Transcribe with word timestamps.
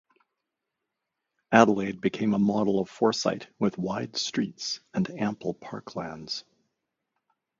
Adelaide 1.51 2.01
became 2.01 2.33
a 2.33 2.39
model 2.39 2.79
of 2.79 2.89
foresight 2.89 3.47
with 3.59 3.77
wide 3.77 4.17
streets 4.17 4.79
and 4.95 5.07
ample 5.11 5.53
parklands. 5.53 6.43